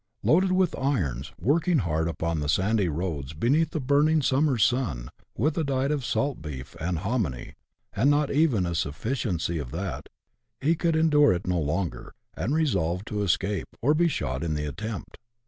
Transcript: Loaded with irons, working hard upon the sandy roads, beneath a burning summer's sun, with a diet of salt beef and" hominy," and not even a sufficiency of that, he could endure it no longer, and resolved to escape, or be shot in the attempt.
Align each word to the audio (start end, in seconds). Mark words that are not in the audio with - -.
Loaded 0.23 0.51
with 0.53 0.75
irons, 0.79 1.31
working 1.39 1.77
hard 1.77 2.07
upon 2.07 2.39
the 2.39 2.49
sandy 2.49 2.89
roads, 2.89 3.33
beneath 3.33 3.75
a 3.75 3.79
burning 3.79 4.23
summer's 4.23 4.63
sun, 4.63 5.11
with 5.37 5.55
a 5.59 5.63
diet 5.63 5.91
of 5.91 6.03
salt 6.03 6.41
beef 6.41 6.75
and" 6.79 6.97
hominy," 7.05 7.53
and 7.95 8.09
not 8.09 8.31
even 8.31 8.65
a 8.65 8.73
sufficiency 8.73 9.59
of 9.59 9.69
that, 9.69 10.09
he 10.59 10.73
could 10.73 10.95
endure 10.95 11.33
it 11.33 11.45
no 11.45 11.59
longer, 11.59 12.15
and 12.33 12.55
resolved 12.55 13.05
to 13.09 13.21
escape, 13.21 13.67
or 13.79 13.93
be 13.93 14.07
shot 14.07 14.43
in 14.43 14.55
the 14.55 14.65
attempt. 14.65 15.19